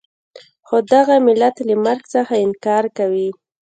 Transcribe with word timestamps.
خو 0.67 0.75
دغه 0.93 1.15
ملت 1.27 1.55
له 1.67 1.75
مرګ 1.85 2.03
څخه 2.15 2.33
انکار 2.45 2.83
کوي. 2.97 3.29